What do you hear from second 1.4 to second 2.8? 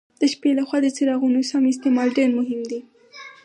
سم استعمال ډېر مهم دی.